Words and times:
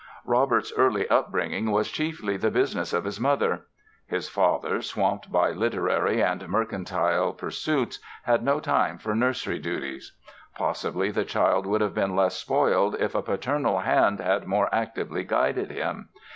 Robert's 0.25 0.73
early 0.77 1.07
upbringing 1.11 1.69
was 1.69 1.91
chiefly 1.91 2.35
the 2.35 2.49
business 2.49 2.91
of 2.91 3.03
his 3.03 3.19
mother. 3.19 3.67
His 4.07 4.27
father, 4.27 4.81
swamped 4.81 5.31
by 5.31 5.51
literary 5.51 6.23
and 6.23 6.47
mercantile 6.49 7.33
pursuits, 7.33 7.99
had 8.23 8.41
no 8.41 8.59
time 8.59 8.97
for 8.97 9.13
nursery 9.13 9.59
duties. 9.59 10.17
Possibly 10.55 11.11
the 11.11 11.23
child 11.23 11.67
would 11.67 11.81
have 11.81 11.93
been 11.93 12.15
less 12.15 12.35
spoiled 12.35 12.95
if 12.99 13.13
a 13.13 13.21
paternal 13.21 13.81
hand 13.81 14.19
had 14.19 14.47
more 14.47 14.73
actively 14.73 15.23
guided 15.23 15.69
him. 15.69 16.09